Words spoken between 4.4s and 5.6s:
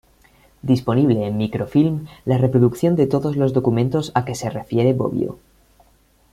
refiere Bobbio.